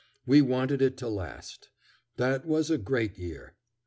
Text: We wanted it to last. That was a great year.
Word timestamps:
We 0.25 0.41
wanted 0.41 0.81
it 0.81 0.97
to 0.97 1.07
last. 1.07 1.69
That 2.17 2.43
was 2.43 2.71
a 2.71 2.79
great 2.79 3.19
year. 3.19 3.53